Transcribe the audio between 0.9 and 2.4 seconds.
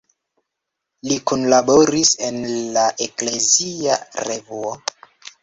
Li kunlaboris en